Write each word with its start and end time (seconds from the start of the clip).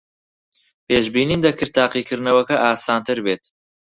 پێشبینیم 0.87 1.41
دەکرد 1.47 1.75
تاقیکردنەوەکە 1.77 2.55
ئاسانتر 2.63 3.17
بێت. 3.25 3.43